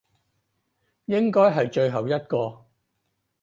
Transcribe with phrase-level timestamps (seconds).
[1.05, 2.65] 應該係最後一個